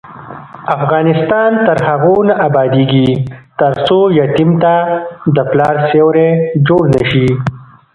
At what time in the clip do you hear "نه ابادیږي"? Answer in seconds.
2.27-3.09